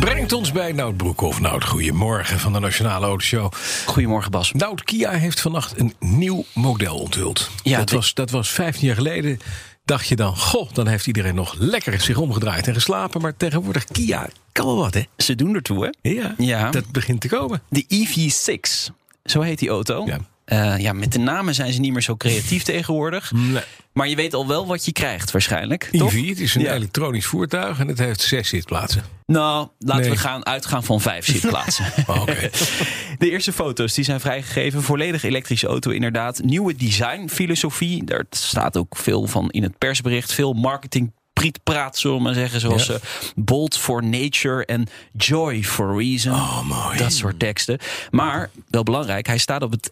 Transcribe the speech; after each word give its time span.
Brengt 0.00 0.32
ons 0.32 0.52
bij 0.52 0.72
Nout 0.72 0.96
Broekhoff. 0.96 1.40
Nout, 1.40 1.64
goedemorgen 1.64 2.38
van 2.38 2.52
de 2.52 2.58
Nationale 2.58 3.06
Autoshow. 3.06 3.52
Goedemorgen 3.86 4.30
Bas. 4.30 4.52
Nout, 4.52 4.82
Kia 4.84 5.10
heeft 5.10 5.40
vannacht 5.40 5.78
een 5.80 5.94
nieuw 6.00 6.44
model 6.54 6.98
onthuld. 6.98 7.50
Ja, 7.62 7.78
dat, 7.78 7.86
dit- 7.88 7.96
was, 7.96 8.14
dat 8.14 8.30
was 8.30 8.48
15 8.50 8.86
jaar 8.86 8.96
geleden. 8.96 9.38
Dacht 9.84 10.08
je 10.08 10.16
dan, 10.16 10.36
goh, 10.36 10.72
dan 10.72 10.86
heeft 10.86 11.06
iedereen 11.06 11.34
nog 11.34 11.54
lekker 11.58 12.00
zich 12.00 12.16
omgedraaid 12.18 12.66
en 12.68 12.74
geslapen. 12.74 13.20
Maar 13.20 13.36
tegenwoordig, 13.36 13.84
Kia 13.84 14.28
kan 14.52 14.66
wel 14.66 14.76
wat, 14.76 14.94
hè? 14.94 15.02
Ze 15.16 15.34
doen 15.34 15.54
ertoe, 15.54 15.84
hè? 16.00 16.10
Ja, 16.10 16.34
Ja. 16.38 16.70
dat 16.70 16.90
begint 16.92 17.20
te 17.20 17.28
komen. 17.28 17.62
De 17.68 17.84
EV6, 17.88 18.90
zo 19.24 19.40
heet 19.40 19.58
die 19.58 19.68
auto. 19.68 20.04
Ja. 20.06 20.18
Eh, 20.46 20.78
ja, 20.78 20.92
met 20.92 21.12
de 21.12 21.18
namen 21.18 21.54
zijn 21.54 21.72
ze 21.72 21.80
niet 21.80 21.92
meer 21.92 22.02
zo 22.02 22.16
creatief 22.16 22.62
tegenwoordig. 22.72 23.32
Nee. 23.32 23.62
Maar 23.92 24.08
je 24.08 24.16
weet 24.16 24.34
al 24.34 24.46
wel 24.46 24.66
wat 24.66 24.84
je 24.84 24.92
krijgt 24.92 25.30
waarschijnlijk, 25.30 25.88
toch? 25.92 26.12
EV, 26.12 26.28
het 26.28 26.40
is 26.40 26.54
een 26.54 26.60
Ja. 26.62 26.72
elektronisch 26.74 27.26
voertuig 27.26 27.78
en 27.78 27.88
het 27.88 27.98
heeft 27.98 28.20
zes 28.20 28.48
zitplaatsen. 28.48 29.02
Nou, 29.26 29.68
laten 29.78 30.00
Nee. 30.02 30.10
we 30.10 30.16
gaan 30.16 30.46
uitgaan 30.46 30.84
van 30.84 31.00
vijf 31.00 31.26
zitplaatsen. 31.36 31.84
Oh. 32.06 32.26
De 33.18 33.30
eerste 33.30 33.52
foto's 33.52 33.94
die 33.94 34.04
zijn 34.04 34.20
vrijgegeven. 34.20 34.82
Volledig 34.82 35.22
elektrische 35.22 35.66
auto 35.66 35.90
inderdaad. 35.90 36.40
Nieuwe 36.42 36.74
designfilosofie. 36.76 38.04
Daar 38.04 38.24
staat 38.30 38.76
ook 38.76 38.96
veel 38.96 39.26
van 39.26 39.50
in 39.50 39.62
het 39.62 39.78
persbericht. 39.78 40.32
Veel 40.32 40.52
marketing 40.52 41.12
prietpraat, 41.40 41.98
zullen 41.98 42.16
we 42.16 42.22
maar 42.22 42.34
zeggen. 42.34 42.60
Zoals 42.60 42.86
Ja. 42.86 42.94
eh, 42.94 43.00
bold 43.34 43.76
for 43.76 44.04
nature 44.04 44.64
en 44.64 44.86
joy 45.12 45.64
for 45.64 45.98
reason. 46.02 46.32
Oh, 46.32 46.62
mooi. 46.62 46.98
Dat 46.98 47.12
soort 47.12 47.38
teksten. 47.38 47.78
Maar, 48.10 48.50
wel 48.68 48.82
belangrijk, 48.82 49.26
hij 49.26 49.38
staat 49.38 49.62
op 49.62 49.70
het 49.70 49.90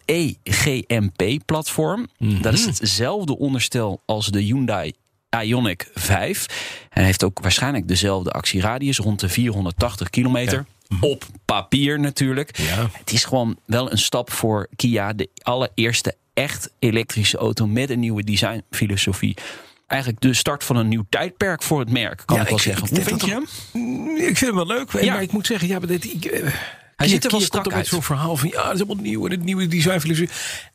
EGMP-platform. 0.95 2.07
Mhm. 2.17 2.41
Dat 2.41 2.53
is 2.53 2.65
hetzelfde 2.65 3.37
onderstel 3.37 4.01
als 4.05 4.27
de 4.27 4.39
Hyundai 4.41 4.93
Ioniq 5.45 5.91
5. 5.93 6.45
En 6.89 7.03
heeft 7.03 7.23
ook 7.23 7.39
waarschijnlijk 7.41 7.87
dezelfde 7.87 8.31
actieradius, 8.31 8.97
rond 8.97 9.19
de 9.19 9.29
480 9.29 10.09
kilometer. 10.09 10.65
Op 11.01 11.25
papier 11.45 11.99
natuurlijk. 11.99 12.57
Mhm. 12.57 12.67
Ja. 12.67 12.89
Het 12.91 13.11
is 13.11 13.23
gewoon 13.25 13.57
wel 13.65 13.91
een 13.91 13.97
stap 13.97 14.31
voor 14.31 14.67
Kia. 14.75 15.13
De 15.13 15.29
allereerste 15.41 16.15
echt 16.33 16.69
elektrische 16.79 17.37
auto 17.37 17.67
met 17.67 17.89
een 17.89 17.99
nieuwe 17.99 18.23
designfilosofie. 18.23 19.35
Eigenlijk 19.87 20.21
de 20.21 20.33
start 20.33 20.63
van 20.63 20.75
een 20.75 20.87
nieuw 20.87 21.05
tijdperk 21.09 21.63
voor 21.63 21.79
het 21.79 21.89
merk, 21.91 22.21
kan 22.25 22.35
Ja, 22.35 22.41
ik 22.41 22.47
wel 22.47 22.57
ik- 22.57 22.63
zeggen. 22.63 22.87
Hoe 22.89 23.01
vind 23.03 23.25
je 23.25 23.31
hem? 23.31 23.43
Ik 24.17 24.37
vind 24.37 24.39
hem 24.39 24.55
wel 24.55 24.65
leuk, 24.67 25.01
Ja. 25.01 25.13
maar 25.13 25.21
ik 25.21 25.31
moet 25.31 25.45
zeggen, 25.47 25.67
ja, 25.67 25.79
maar 25.79 25.87
dit, 25.87 26.03
ik, 26.13 26.25
eh, 26.25 26.41
Kia- 26.95 27.07
ziet 27.07 27.25
er 27.25 27.31
wel 27.31 27.39
strak 27.41 27.73
uit. 27.73 27.87
zo'n 27.87 28.03
verhaal 28.03 28.37
van, 28.37 28.49
ja, 28.49 28.63
het 28.67 28.73
is 28.79 28.85
allemaal 28.85 29.03
nieuw 29.03 29.25
en 29.25 29.31
het 29.31 29.43
nieuwe 29.43 29.67
designfilosofie. 29.67 30.29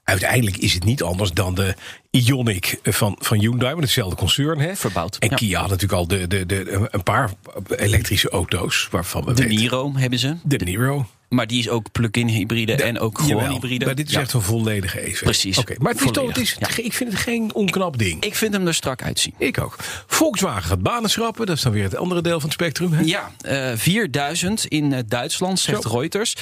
Uiteindelijk 0.04 0.56
is 0.56 0.74
het 0.74 0.84
niet 0.84 1.02
anders 1.02 1.32
dan 1.32 1.54
de 1.54 1.74
Ioniq 2.10 2.80
van, 2.82 3.16
van 3.20 3.38
Hyundai, 3.38 3.74
met 3.74 3.84
hetzelfde 3.84 4.16
concern. 4.16 4.58
Hè? 4.60 4.76
Verbouwd, 4.76 5.16
En 5.16 5.28
ja. 5.30 5.36
Kia 5.36 5.60
had 5.60 5.68
natuurlijk 5.68 5.98
al 6.00 6.06
de, 6.06 6.26
de, 6.26 6.46
de, 6.46 6.88
een 6.90 7.02
paar 7.02 7.30
elektrische 7.76 8.30
auto's, 8.30 8.88
waarvan 8.90 9.24
we 9.24 9.32
De 9.34 9.42
weten- 9.42 9.56
Niro 9.58 9.92
hebben 9.96 10.18
ze. 10.18 10.36
De 10.42 10.56
Niro. 10.56 11.06
Maar 11.30 11.46
die 11.46 11.58
is 11.58 11.68
ook 11.68 11.92
plug-in 11.92 12.26
hybride 12.28 12.74
en 12.74 12.98
ook 12.98 13.18
gewoon 13.18 13.36
Jawel, 13.36 13.52
hybride. 13.52 13.84
Maar 13.84 13.94
dit 13.94 14.06
is 14.08 14.12
Ja. 14.14 14.20
echt 14.20 14.32
een 14.32 14.42
volledige 14.42 15.06
EV. 15.08 15.22
Precies. 15.22 15.58
Oké, 15.58 15.74
maar 15.78 15.92
het 15.92 16.00
is 16.04 16.10
toch, 16.10 16.26
het 16.28 16.38
is, 16.38 16.56
ja. 16.58 16.68
ik 16.84 16.92
vind 16.92 17.12
het 17.12 17.20
geen 17.20 17.54
onknap 17.54 17.98
ding. 17.98 18.24
Ik 18.24 18.34
vind 18.34 18.52
hem 18.54 18.66
er 18.66 18.74
strak 18.74 19.02
uitzien. 19.02 19.34
Ik 19.38 19.60
ook. 19.60 19.76
Volkswagen 20.06 20.62
gaat 20.62 20.82
banen 20.82 21.10
schrappen. 21.10 21.46
Dat 21.46 21.56
is 21.56 21.62
dan 21.62 21.72
weer 21.72 21.82
het 21.82 21.96
andere 21.96 22.22
deel 22.22 22.32
van 22.40 22.42
het 22.42 22.52
spectrum. 22.52 22.92
Hè? 22.92 23.02
Ja, 23.04 23.30
eh 23.40 23.72
4000 23.76 24.64
in 24.66 24.92
eh, 24.92 25.00
Duitsland, 25.06 25.58
zegt 25.60 25.82
Zo. 25.82 25.88
Reuters. 25.98 26.34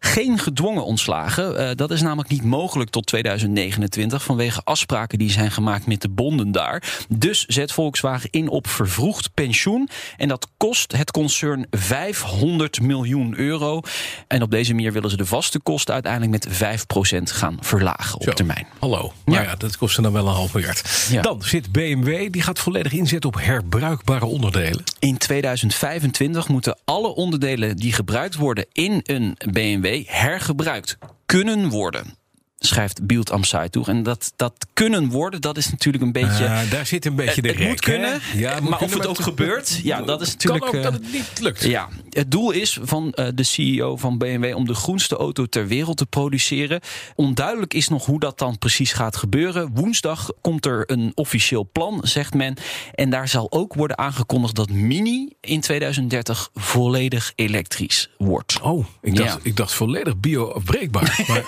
Geen 0.00 0.38
gedwongen 0.38 0.84
ontslagen. 0.84 1.58
Eh, 1.68 1.74
dat 1.76 1.90
is 1.90 2.02
namelijk 2.02 2.28
niet 2.28 2.44
mogelijk 2.44 2.90
tot 2.90 3.06
2029 3.06 4.22
vanwege 4.24 4.60
afspraken 4.64 5.18
die 5.18 5.30
zijn 5.30 5.50
gemaakt 5.50 5.86
met 5.86 6.02
de 6.02 6.08
bonden 6.08 6.52
daar. 6.52 6.82
Dus 7.08 7.44
zet 7.46 7.72
Volkswagen 7.72 8.28
in 8.30 8.48
op 8.48 8.68
vervroegd 8.68 9.30
pensioen. 9.34 9.88
En 10.16 10.28
dat 10.28 10.48
kost 10.56 10.92
het 10.96 11.10
concern 11.10 11.66
500 11.70 12.80
miljoen 12.80 13.38
euro. 13.38 13.80
En 14.28 14.42
op 14.42 14.50
deze 14.50 14.74
manier 14.74 14.92
willen 14.92 15.10
ze 15.10 15.16
de 15.16 15.26
vaste 15.26 15.58
kosten 15.60 15.94
uiteindelijk 15.94 16.32
met 16.32 16.48
5% 16.48 17.32
gaan 17.32 17.56
verlagen 17.60 18.14
op 18.18 18.22
Zo. 18.22 18.32
termijn. 18.32 18.66
Hallo. 18.78 19.12
Maar 19.24 19.42
Ja. 19.42 19.50
ja, 19.50 19.56
dat 19.56 19.76
kost 19.76 20.02
dan 20.02 20.12
wel 20.12 20.26
een 20.26 20.34
half 20.34 20.54
miljard. 20.54 21.06
Ja. 21.10 21.22
Dan 21.22 21.42
zit 21.42 21.72
BMW, 21.72 22.32
die 22.32 22.42
gaat 22.42 22.58
volledig 22.58 22.92
inzetten 22.92 23.30
op 23.30 23.40
herbruikbare 23.40 24.24
onderdelen. 24.26 24.82
In 24.98 25.16
2025 25.18 26.48
moeten 26.48 26.78
alle 26.84 27.14
onderdelen 27.14 27.76
die 27.76 27.92
gebruikt 27.92 28.34
worden 28.34 28.66
in 28.72 29.00
een 29.04 29.36
BMW 29.50 30.02
hergebruikt 30.06 30.98
kunnen 31.26 31.68
worden. 31.68 32.16
Schrijft 32.58 33.06
Bild 33.06 33.30
am 33.30 33.44
Zeitung. 33.44 33.86
En 33.86 34.02
dat, 34.02 34.32
dat 34.36 34.52
kunnen 34.72 35.08
worden, 35.08 35.40
dat 35.40 35.56
is 35.56 35.70
natuurlijk 35.70 36.04
een 36.04 36.12
beetje. 36.12 36.48
Ah, 36.48 36.70
daar 36.70 36.86
zit 36.86 37.04
een 37.04 37.14
beetje 37.14 37.34
het 37.34 37.42
de 37.42 37.48
het 37.48 37.58
rek, 37.58 37.68
moet 37.68 37.80
kunnen, 37.80 38.20
Ja, 38.34 38.50
het 38.54 38.60
moet 38.60 38.70
maar 38.70 38.80
of 38.80 38.94
het 38.94 39.06
ook 39.06 39.20
gebeurt, 39.20 39.80
ja, 39.82 40.02
dat 40.12 40.20
is 40.20 40.36
Kan 40.36 40.36
natuurlijk. 40.36 40.64
ook 40.66 40.74
eh, 40.74 40.82
dat 40.82 40.92
het 40.92 41.12
niet 41.12 41.40
lukt. 41.40 41.62
ja, 41.64 41.88
het 42.18 42.30
doel 42.30 42.50
is 42.50 42.78
van 42.82 43.12
eh, 43.12 43.26
de 43.34 43.42
CEO 43.42 43.96
van 43.96 44.18
BMW 44.18 44.54
om 44.56 44.66
de 44.66 44.74
groenste 44.74 45.16
auto 45.16 45.46
ter 45.46 45.66
wereld 45.66 45.96
te 45.96 46.06
produceren. 46.06 46.80
Onduidelijk 47.14 47.74
is 47.74 47.88
nog 47.88 48.06
hoe 48.06 48.20
dat 48.20 48.38
dan 48.38 48.58
precies 48.58 48.92
gaat 48.92 49.16
gebeuren. 49.16 49.70
Woensdag 49.74 50.30
komt 50.40 50.66
er 50.66 50.82
een 50.86 51.12
officieel 51.14 51.68
plan, 51.72 52.00
zegt 52.02 52.34
men. 52.34 52.54
En 52.94 53.10
daar 53.10 53.28
zal 53.28 53.52
ook 53.52 53.74
worden 53.74 53.98
aangekondigd 53.98 54.54
dat 54.54 54.70
Mini 54.70 55.32
in 55.40 55.60
2030 55.60 56.50
volledig 56.54 57.32
elektrisch 57.34 58.10
wordt. 58.16 58.60
Oh, 58.60 58.86
ik 59.02 59.16
dacht, 59.16 59.32
Ja. 59.32 59.38
ik 59.42 59.56
dacht 59.56 59.72
volledig 59.72 60.16
bio-afbreekbaar. 60.20 61.16
Maar 61.28 61.42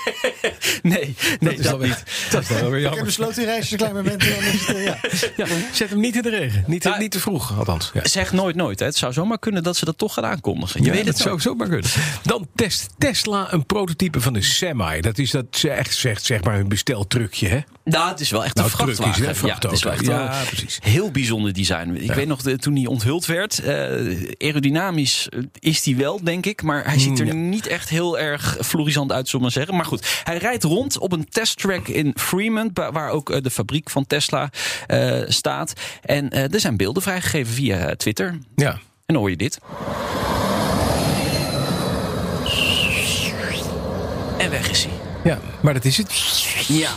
Nee, 0.83 1.15
nee, 1.41 1.55
is 1.57 1.65
dan 1.65 1.79
weer- 1.79 2.03
dat 2.31 2.43
is 2.43 2.49
dan 2.49 2.61
wel 2.61 2.71
weer 2.71 2.87
Ik 2.91 2.95
heb 2.95 3.05
besloten 3.05 3.45
reisjes 3.45 3.71
een 3.71 3.77
klein 3.79 3.95
moment. 3.95 4.21
Dan 4.21 4.29
is 4.31 4.67
het, 4.67 4.77
eh, 4.77 4.85
ja. 4.85 4.99
Ja, 5.37 5.47
zet 5.73 5.91
hem 5.91 6.01
niet 6.01 6.17
in 6.17 6.23
de 6.23 6.29
regen. 6.31 6.65
Niet, 6.67 6.81
te- 6.81 6.89
Nou, 6.89 7.01
niet 7.01 7.11
te 7.11 7.21
vroeg, 7.21 7.59
althans. 7.59 7.91
Ja. 7.95 8.07
Zeg 8.09 8.33
nooit 8.33 8.57
nooit. 8.57 8.79
Hè. 8.79 8.87
Het 8.87 8.97
zou 8.97 9.13
zomaar 9.13 9.39
kunnen 9.39 9.63
dat 9.63 9.77
ze 9.77 9.85
dat 9.85 9.99
toch 9.99 10.15
gaan 10.15 10.25
aankondigen. 10.63 10.81
Je 10.83 10.87
Ja, 10.99 11.05
weet 11.05 11.07
het 11.07 11.19
zou 11.19 11.41
zomaar 11.41 11.69
kunnen. 11.69 11.91
Dan 12.23 12.47
test 12.55 12.89
Tesla 12.99 13.53
een 13.53 13.67
prototype 13.67 14.21
van 14.21 14.33
de 14.33 14.43
Semi. 14.43 15.01
Dat 15.01 15.19
is 15.19 15.31
dat 15.31 15.45
ze 15.51 15.71
echt 15.71 15.95
zegt, 15.97 16.25
zeg 16.25 16.45
maar, 16.45 16.55
hun 16.55 16.69
besteltrucje, 16.69 17.49
hè? 17.49 17.59
Nou, 17.85 18.09
het 18.09 18.21
is 18.21 18.31
wel 18.31 18.45
echt 18.45 18.55
Nou, 18.55 18.67
een 18.79 18.89
is, 18.89 18.97
vrachtwagen. 18.97 19.23
ja, 19.23 19.29
het 19.29 19.37
is 19.73 19.83
wel 19.83 19.93
echt 19.93 20.01
vrachtauto. 20.05 20.25
wel 20.25 20.35
Ja, 20.41 20.45
precies. 20.47 20.79
heel 20.83 21.11
bijzonder 21.11 21.53
design. 21.53 21.95
Ik 22.01 22.13
weet 22.13 22.27
nog, 22.27 22.43
de- 22.43 22.59
toen 22.59 22.77
hij 22.77 22.87
onthuld 22.87 23.27
werd, 23.27 23.59
eh, 23.59 23.75
aerodynamisch 24.39 25.29
eh, 25.29 25.39
is 25.59 25.85
hij 25.85 25.97
wel, 25.97 26.21
denk 26.25 26.47
ik. 26.47 26.63
Maar 26.63 26.85
hij 26.85 26.99
ziet 26.99 27.19
er 27.21 27.27
Mm, 27.27 27.43
ja. 27.43 27.49
niet 27.49 27.67
echt 27.67 27.89
heel 27.89 28.19
erg 28.19 28.57
florisant 28.61 29.13
uit, 29.13 29.29
zullen 29.29 29.47
we 29.47 29.53
maar 29.53 29.65
zeggen. 29.65 29.75
Maar 29.75 29.85
goed, 29.85 30.21
hij 30.25 30.37
rijdt 30.39 30.65
rond 30.65 30.99
op 30.99 31.13
een 31.13 31.29
testtrack 31.29 31.89
in 31.89 32.13
Fremont, 32.17 32.79
waar 32.93 33.11
ook 33.11 33.31
eh, 33.31 33.43
de 33.43 33.51
fabriek 33.51 33.91
van 33.91 34.07
Tesla 34.07 34.51
staat. 35.29 35.73
En 36.03 36.31
er 36.31 36.61
zijn 36.61 36.77
beelden 36.77 37.03
vrijgegeven 37.03 37.53
via 37.55 37.95
Twitter. 37.97 38.39
Ja. 38.57 38.71
En 38.73 38.81
dan 39.07 39.17
hoor 39.17 39.31
je 39.31 39.37
dit. 39.37 39.59
Ja, 45.25 45.39
maar 45.63 45.75
dat 45.75 45.85
is 45.85 45.97
het. 45.97 46.13
Ja. 46.69 46.91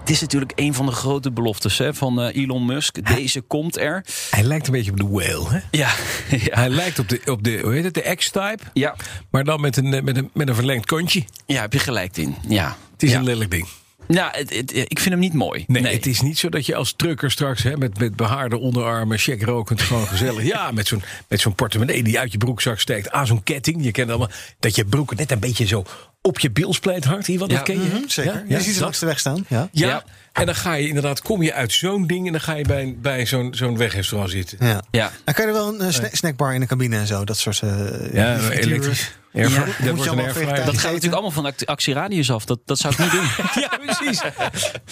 Het 0.00 0.10
is 0.10 0.20
natuurlijk 0.20 0.52
een 0.54 0.74
van 0.74 0.86
de 0.86 0.92
grote 0.92 1.32
beloftes 1.32 1.78
hè, 1.78 1.94
van 1.94 2.20
eh, 2.20 2.42
Elon 2.42 2.66
Musk. 2.66 3.14
Deze 3.16 3.40
komt 3.40 3.78
er. 3.78 4.04
Hij 4.30 4.42
lijkt 4.42 4.66
een 4.66 4.72
beetje 4.72 4.90
op 4.90 4.96
de 4.96 5.08
whale, 5.08 5.50
hè? 5.50 5.58
Ja, 5.70 5.88
ja. 6.46 6.54
Hij 6.58 6.68
lijkt 6.68 6.98
op 6.98 7.08
de, 7.08 7.20
op 7.24 7.42
de 7.42 7.58
hoe 7.62 7.72
heet 7.72 7.84
het, 7.84 7.94
de 7.94 8.14
X-Type. 8.14 8.58
ja. 8.72 8.96
Maar 9.30 9.44
dan 9.44 9.60
met 9.60 9.76
een, 9.76 9.94
eh, 9.94 10.02
met 10.02 10.16
een, 10.16 10.30
met 10.34 10.48
een 10.48 10.54
verlengd 10.54 10.86
kontje. 10.86 11.24
ja 11.46 11.60
heb 11.60 11.72
je 11.72 11.78
gelijk 11.78 12.16
in. 12.16 12.36
Ja. 12.48 12.76
Het 12.92 13.02
is 13.02 13.10
ja. 13.10 13.18
een 13.18 13.24
lelijk 13.24 13.50
ding. 13.50 13.68
Ja, 14.08 14.28
het, 14.32 14.54
het- 14.56 14.72
ik 14.76 14.98
vind 14.98 15.10
hem 15.10 15.18
niet 15.18 15.32
mooi. 15.32 15.64
Nee, 15.66 15.86
het 15.86 16.06
is 16.06 16.20
niet 16.20 16.38
zo 16.38 16.48
dat 16.48 16.66
je 16.66 16.74
als 16.74 16.92
trucker 16.96 17.30
straks 17.30 17.62
hè, 17.62 17.76
met, 17.76 17.98
met 17.98 18.16
behaarde 18.16 18.58
onderarmen, 18.58 19.18
check 19.18 19.42
rokend, 19.42 19.80
gewoon 19.80 20.06
gezellig. 20.06 20.44
ja, 20.54 20.70
met 20.70 20.86
zo'n, 20.86 21.02
met 21.28 21.40
zo'n 21.40 21.54
portemonnee 21.54 22.02
die 22.02 22.18
uit 22.18 22.32
je 22.32 22.38
broekzak 22.38 22.80
steekt. 22.80 23.10
Aan 23.10 23.26
zo'n 23.26 23.42
ketting. 23.42 23.84
Je 23.84 23.90
kent 23.90 24.08
allemaal 24.08 24.30
dat 24.60 24.74
je 24.74 24.84
broek 24.84 25.14
net 25.16 25.30
een 25.30 25.38
beetje 25.38 25.66
zo 25.66 25.84
op 26.22 26.38
je 26.38 26.50
bilspleet 26.50 27.04
hangt. 27.04 27.26
Hier, 27.26 27.38
wat 27.38 27.50
Ja, 27.50 27.56
dat 27.56 27.64
ken 27.64 27.82
je? 27.82 27.88
Mhm, 27.88 28.02
Zeker. 28.08 28.34
Ja, 28.48 28.56
je 28.56 28.62
ziet 28.62 28.74
ze 28.74 28.80
langs 28.80 28.98
de 28.98 29.06
weg 29.06 29.18
staan. 29.18 29.44
Ja. 29.48 29.68
Ja. 29.72 29.86
Ja. 29.86 30.04
En 30.32 30.46
dan 30.46 30.54
ga 30.54 30.72
je 30.74 30.88
inderdaad, 30.88 31.22
kom 31.22 31.42
je 31.42 31.52
uit 31.52 31.72
zo'n 31.72 32.06
ding 32.06 32.26
en 32.26 32.32
dan 32.32 32.40
ga 32.40 32.54
je 32.54 32.64
bij, 32.64 32.94
bij 32.98 33.26
zo'n, 33.26 33.54
zo'n 33.54 33.76
wegrestaurant 33.76 34.30
zitten. 34.30 34.58
Ja. 34.66 34.82
Ja. 34.90 35.12
Dan 35.24 35.34
kan 35.34 35.44
je 35.46 35.50
er 35.50 35.56
wel 35.56 35.68
een 35.74 35.80
eh, 35.80 35.92
sna- 35.92 36.08
snackbar 36.12 36.54
in 36.54 36.60
de 36.60 36.66
cabine 36.66 36.96
en 36.98 37.06
zo. 37.06 37.24
Dat 37.24 37.38
soort. 37.38 37.60
eh, 37.62 38.12
Ja, 38.12 38.50
elektrisch. 38.50 39.10
Ja, 39.32 39.42
dat 39.42 39.50
moet 39.50 39.56
je 39.56 39.64
wordt 39.66 39.86
een 39.86 40.08
allemaal 40.08 40.24
airfryer. 40.24 40.46
vegetarisch 40.46 40.64
Dat 40.64 40.74
gaat 40.80 40.84
natuurlijk 40.92 41.12
allemaal 41.12 41.30
van 41.30 41.46
act- 41.46 41.66
actieradius 41.66 42.30
af. 42.30 42.44
Dat, 42.44 42.58
dat 42.64 42.78
zou 42.78 42.92
ik 42.92 42.98
niet 42.98 43.10
doen. 43.10 43.24
Ja, 43.62 43.78
precies. 43.86 44.20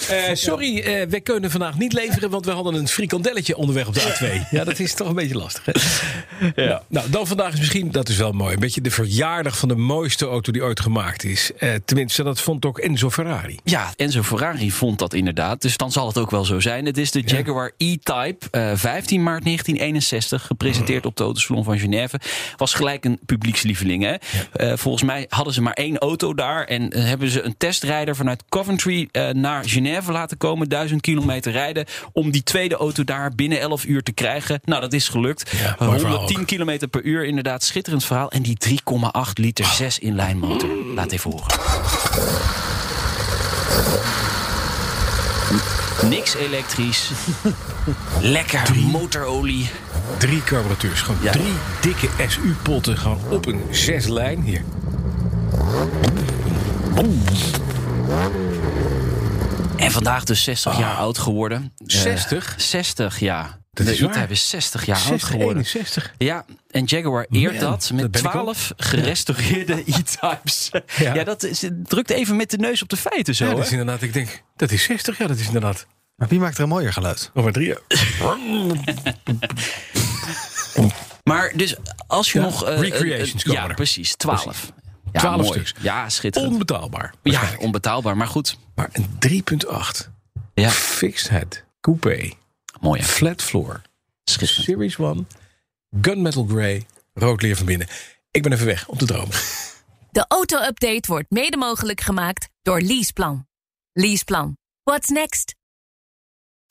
Eh, 0.08 0.34
sorry, 0.34 0.78
eh 0.80 1.06
wij 1.08 1.20
kunnen 1.20 1.50
vandaag 1.50 1.78
niet 1.78 1.92
leveren, 1.92 2.30
want 2.30 2.44
we 2.44 2.50
hadden 2.50 2.74
een 2.74 2.88
frikandelletje 2.88 3.56
onderweg 3.56 3.86
op 3.86 3.94
de 3.94 4.00
A2. 4.00 4.48
Ja, 4.50 4.64
dat 4.64 4.78
is 4.78 4.94
toch 4.94 5.08
een 5.08 5.14
beetje 5.14 5.34
lastig. 5.36 5.64
Hè? 5.64 5.72
Ja. 6.62 6.82
Nou, 6.88 7.10
dan 7.10 7.26
vandaag 7.26 7.52
is 7.52 7.58
misschien, 7.58 7.90
dat 7.90 8.08
is 8.08 8.16
wel 8.16 8.32
mooi, 8.32 8.54
een 8.54 8.60
beetje 8.60 8.80
de 8.80 8.90
verjaardag 8.90 9.58
van 9.58 9.68
de 9.68 9.76
mooiste 9.76 10.26
auto 10.26 10.52
die 10.52 10.62
ooit 10.62 10.80
gemaakt 10.80 11.24
is. 11.24 11.50
Eh, 11.58 11.70
tenminste, 11.84 12.22
dat 12.22 12.40
vond 12.40 12.64
ook 12.64 12.78
Enzo 12.78 13.10
Ferrari. 13.10 13.58
Ja, 13.64 13.92
Enzo 13.96 14.22
Ferrari 14.22 14.72
vond 14.72 14.98
dat 14.98 15.14
inderdaad. 15.14 15.62
Dus 15.62 15.76
dan 15.76 15.92
zal 15.92 16.06
het 16.06 16.18
ook 16.18 16.30
wel 16.30 16.44
zo 16.44 16.60
zijn. 16.60 16.86
Het 16.86 16.98
is 16.98 17.10
de 17.10 17.20
Jaguar 17.20 17.72
E-Type. 17.76 18.36
eh, 18.50 18.70
15 18.74 19.22
maart 19.22 19.44
1961. 19.44 20.46
Gepresenteerd 20.46 21.06
op 21.06 21.16
de 21.16 21.22
Autosalon 21.24 21.64
van 21.64 21.78
Genève. 21.78 22.20
Was 22.56 22.74
gelijk 22.74 23.04
een 23.04 23.18
publiekslieveling. 23.26 24.02
Hè? 24.04 24.14
Eh, 24.52 24.72
volgens 24.76 25.02
mij 25.04 25.26
hadden 25.28 25.54
ze 25.54 25.62
maar 25.62 25.72
één 25.72 25.98
auto 25.98 26.34
daar. 26.34 26.64
En 26.64 26.90
eh, 26.90 27.04
hebben 27.04 27.28
ze 27.30 27.42
een 27.42 27.54
testrijder 27.58 28.16
vanuit 28.16 28.42
Coventry 28.48 29.08
eh, 29.12 29.28
naar 29.28 29.64
Genève 29.68 30.12
laten 30.12 30.36
komen. 30.36 30.68
Duizend 30.68 31.00
kilometer 31.00 31.52
rijden. 31.52 31.84
Om 32.12 32.30
die 32.30 32.42
tweede 32.42 32.74
auto 32.74 33.04
daar 33.04 33.34
binnen 33.34 33.60
11 33.60 33.84
uur 33.84 34.02
te 34.02 34.12
krijgen. 34.12 34.60
Nou, 34.64 34.80
dat 34.80 34.92
is 34.92 35.08
gelukt. 35.08 35.50
Ja, 35.50 35.76
Eh, 35.78 35.86
mooi 35.86 35.98
verhaal 35.98 36.16
110 36.18 36.44
kilometer 36.44 36.88
per 36.88 37.02
uur. 37.02 37.24
Inderdaad, 37.24 37.62
schitterend 37.62 38.04
verhaal. 38.04 38.30
En 38.30 38.42
die 38.42 38.56
3,8 38.58 39.38
liter 39.38 39.64
6 39.64 39.98
inlijn 39.98 40.38
motor. 40.38 40.68
Laat 40.94 41.12
even 41.12 41.30
horen. 41.30 41.46
Niks 46.02 46.34
elektrisch. 46.34 47.10
Lekker 48.20 48.76
motorolie. 48.76 49.70
Drie 50.18 50.42
carburateurs, 50.44 51.00
gewoon 51.00 51.22
Ja. 51.22 51.32
drie 51.32 51.52
dikke 51.80 52.08
SU-potten, 52.28 52.98
gewoon 52.98 53.20
op 53.30 53.46
een 53.46 53.62
zeslijn. 53.70 54.42
Hier. 54.42 54.62
En 59.76 59.90
vandaag 59.90 60.24
dus 60.24 60.42
60 60.42 60.78
jaar 60.78 60.94
oud 60.96 61.18
geworden. 61.18 61.72
Eh, 61.76 61.86
60? 61.86 62.54
60, 62.56 63.18
ja. 63.20 63.58
Dat 63.72 63.86
de 63.86 63.92
is 63.92 64.00
waar. 64.00 64.10
E-Type 64.16 64.32
is 64.32 64.48
60 64.48 64.86
jaar 64.86 64.96
oud 64.96 65.06
60, 65.06 65.28
geworden. 65.30 65.56
61. 65.62 66.12
Ja, 66.18 66.44
en 66.70 66.84
Jaguar 66.84 67.26
eert 67.30 67.52
Man, 67.60 67.70
dat 67.70 67.90
met. 67.94 68.12
12 68.12 68.72
gerestaureerde 68.76 69.74
E-Types. 69.86 70.68
Ja. 70.98 71.14
Ja. 71.14 71.24
dat 71.24 71.42
is, 71.42 71.64
drukt 71.82 72.10
even 72.10 72.36
met 72.36 72.50
de 72.50 72.56
neus 72.56 72.82
op 72.82 72.88
de 72.88 72.96
feiten 72.96 73.34
zo. 73.34 73.44
Ja, 73.44 73.54
dat 73.54 73.64
is 73.64 73.70
inderdaad, 73.70 74.02
ik 74.02 74.12
denk, 74.12 74.42
dat 74.56 74.70
is 74.70 74.82
60. 74.82 75.18
Ja, 75.18 75.26
dat 75.26 75.38
is 75.38 75.46
inderdaad. 75.46 75.86
Maar 76.16 76.28
wie 76.28 76.38
maakt 76.38 76.56
er 76.56 76.62
een 76.62 76.68
mooier 76.68 76.92
geluid? 76.92 77.30
Nog 77.34 77.44
maar 77.44 77.52
drie. 77.52 77.74
Maar 81.24 81.52
dus 81.56 81.76
als 82.06 82.32
je 82.32 82.38
Ja, 82.38 82.44
nog... 82.44 82.64
eh, 82.64 82.78
recreations 82.80 83.42
eh, 83.42 83.46
komen 83.48 83.62
Ja, 83.62 83.68
er. 83.68 83.74
precies. 83.74 84.16
12. 84.16 84.72
Ja, 85.12 85.20
12 85.20 85.36
mooi. 85.42 85.50
stuks. 85.52 85.74
Ja, 85.80 86.08
schitterend. 86.08 86.52
Onbetaalbaar. 86.52 87.14
ja, 87.22 87.50
onbetaalbaar, 87.58 88.16
maar 88.16 88.26
goed. 88.26 88.56
Maar 88.74 88.88
een 88.92 89.06
3.8 89.18 90.08
Ja, 90.54 90.70
fixed 90.70 91.28
head 91.30 91.64
coupé 91.80 92.30
mooi. 92.80 93.00
hè? 93.00 93.06
flat 93.06 93.42
floor 93.42 93.82
Schitterend. 94.24 94.64
Series 94.64 94.96
1 94.98 95.26
gunmetal 96.00 96.44
grey 96.44 96.86
rood 97.14 97.42
leer 97.42 97.56
van 97.56 97.66
binnen. 97.66 97.86
Ik 98.30 98.42
ben 98.42 98.52
even 98.52 98.66
weg 98.66 98.88
om 98.88 98.98
te 98.98 99.06
dromen. 99.06 99.36
De 100.10 100.24
auto-update 100.28 101.08
wordt 101.08 101.30
mede 101.30 101.56
mogelijk 101.56 102.00
gemaakt 102.00 102.48
door 102.62 102.80
Leaseplan. 102.80 103.46
Leaseplan. 103.92 104.56
What's 104.82 105.08
next? 105.08 105.57